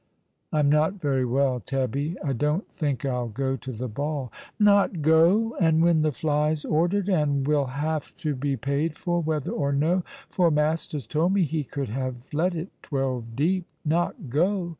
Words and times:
"I'm 0.51 0.67
not 0.67 0.95
very 0.99 1.25
well, 1.25 1.59
Tabbie. 1.59 2.15
I 2.23 2.33
don't 2.33 2.67
think 2.71 3.05
I'll 3.05 3.27
go 3.27 3.55
to 3.57 3.71
the 3.71 3.87
ball." 3.87 4.31
*' 4.45 4.59
Not 4.59 5.03
go! 5.03 5.55
and 5.59 5.83
when 5.83 6.01
the 6.01 6.11
fly's 6.11 6.65
ordered— 6.65 7.07
and 7.07 7.47
will 7.47 7.65
have 7.67 8.15
to 8.15 8.33
bo 8.33 8.57
paid 8.57 8.95
for 8.95 9.21
whether 9.21 9.51
or 9.51 9.71
no; 9.71 10.03
for 10.27 10.49
Masters 10.49 11.05
told 11.05 11.33
me 11.33 11.43
he 11.43 11.63
could 11.63 11.89
have 11.89 12.15
let 12.33 12.55
it 12.55 12.69
twelve 12.81 13.35
deep. 13.35 13.67
Not 13.85 14.31
go! 14.31 14.69